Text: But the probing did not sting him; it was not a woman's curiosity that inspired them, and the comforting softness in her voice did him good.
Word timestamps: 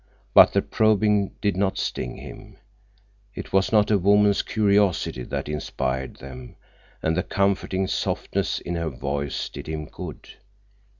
But 0.33 0.53
the 0.53 0.63
probing 0.63 1.35
did 1.41 1.55
not 1.55 1.77
sting 1.77 2.17
him; 2.17 2.57
it 3.35 3.53
was 3.53 3.71
not 3.71 3.91
a 3.91 3.99
woman's 3.99 4.41
curiosity 4.41 5.21
that 5.21 5.47
inspired 5.47 6.15
them, 6.15 6.55
and 7.03 7.15
the 7.15 7.21
comforting 7.21 7.85
softness 7.85 8.57
in 8.59 8.73
her 8.77 8.89
voice 8.89 9.47
did 9.47 9.67
him 9.67 9.85
good. 9.85 10.27